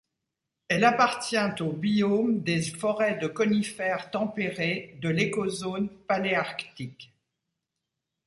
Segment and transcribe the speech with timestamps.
[0.67, 7.13] Elle appartient au biome des forêts de conifères tempérées de l'écozone paléarctique.